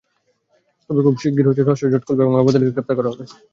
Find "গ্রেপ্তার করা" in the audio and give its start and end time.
2.73-3.09